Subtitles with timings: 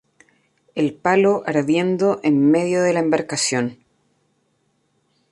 [0.73, 3.77] El palo ardiendo en medio de la embarcación.